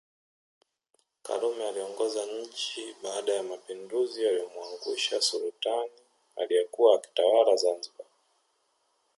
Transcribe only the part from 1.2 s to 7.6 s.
Karume aliongoza nchi baada ya mapinduzi yaliyomwangusha Sultani aliyekuwa akitawala